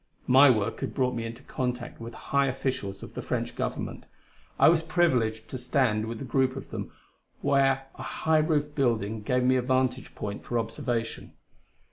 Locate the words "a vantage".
9.47-10.15